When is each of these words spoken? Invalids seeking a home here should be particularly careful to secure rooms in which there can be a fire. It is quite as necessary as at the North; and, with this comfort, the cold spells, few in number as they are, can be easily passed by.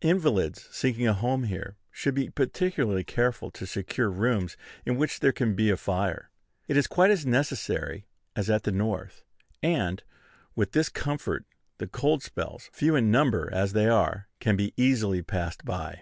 Invalids 0.00 0.68
seeking 0.72 1.06
a 1.06 1.12
home 1.14 1.44
here 1.44 1.76
should 1.92 2.14
be 2.16 2.30
particularly 2.30 3.04
careful 3.04 3.48
to 3.52 3.64
secure 3.64 4.10
rooms 4.10 4.56
in 4.84 4.96
which 4.96 5.20
there 5.20 5.30
can 5.30 5.54
be 5.54 5.70
a 5.70 5.76
fire. 5.76 6.30
It 6.66 6.76
is 6.76 6.88
quite 6.88 7.12
as 7.12 7.24
necessary 7.24 8.04
as 8.34 8.50
at 8.50 8.64
the 8.64 8.72
North; 8.72 9.22
and, 9.62 10.02
with 10.56 10.72
this 10.72 10.88
comfort, 10.88 11.44
the 11.76 11.86
cold 11.86 12.24
spells, 12.24 12.68
few 12.72 12.96
in 12.96 13.12
number 13.12 13.48
as 13.54 13.72
they 13.72 13.86
are, 13.86 14.26
can 14.40 14.56
be 14.56 14.74
easily 14.76 15.22
passed 15.22 15.64
by. 15.64 16.00